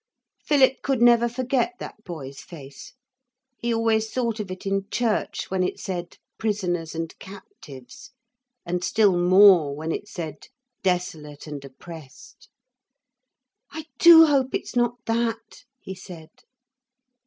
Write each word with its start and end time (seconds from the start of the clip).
Philip 0.43 0.77
could 0.81 0.99
never 0.99 1.29
forget 1.29 1.73
that 1.77 2.03
boy's 2.03 2.39
face; 2.41 2.95
he 3.59 3.71
always 3.71 4.09
thought 4.11 4.39
of 4.39 4.49
it 4.49 4.65
in 4.65 4.89
church 4.89 5.51
when 5.51 5.61
it 5.61 5.79
said 5.79 6.17
'prisoners 6.39 6.95
and 6.95 7.13
captives,' 7.19 8.09
and 8.65 8.83
still 8.83 9.15
more 9.15 9.75
when 9.75 9.91
it 9.91 10.07
said 10.07 10.47
'desolate 10.81 11.45
and 11.45 11.63
oppressed.' 11.63 12.49
'I 13.73 13.85
do 13.99 14.25
hope 14.25 14.55
it's 14.55 14.75
not 14.75 14.95
that,' 15.05 15.65
he 15.79 15.93
said. 15.93 16.31